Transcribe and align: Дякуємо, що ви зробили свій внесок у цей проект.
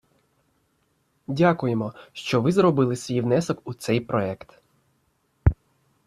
Дякуємо, 1.27 1.93
що 2.13 2.41
ви 2.41 2.51
зробили 2.51 2.95
свій 2.95 3.21
внесок 3.21 3.61
у 3.63 3.73
цей 3.73 3.99
проект. 3.99 4.61